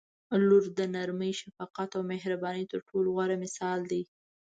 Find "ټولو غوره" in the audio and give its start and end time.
2.89-3.35